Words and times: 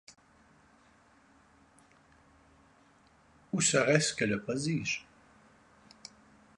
Ou 3.53 3.61
serait-ce 3.61 4.15
que 4.15 4.25
le 4.25 4.41
prodige 4.41 5.05